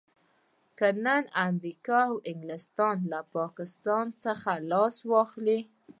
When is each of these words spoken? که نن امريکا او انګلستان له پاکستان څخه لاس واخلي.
که 0.77 0.87
نن 1.05 1.23
امريکا 1.47 1.99
او 2.09 2.15
انګلستان 2.31 2.97
له 3.11 3.19
پاکستان 3.37 4.05
څخه 4.23 4.51
لاس 4.71 4.95
واخلي. 5.11 5.59